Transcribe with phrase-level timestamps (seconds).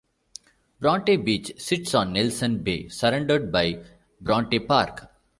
[0.79, 3.83] Bronte Beach sits on Nelson Bay, surrounded by
[4.19, 5.11] Bronte Park.